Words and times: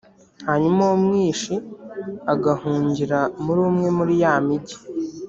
hanyuma 0.47 0.79
uwo 0.85 0.95
mwishi 1.05 1.55
agahungira 2.33 3.19
muri 3.43 3.59
umwe 3.69 3.87
muri 3.97 4.13
ya 4.23 4.33
migi, 4.45 4.77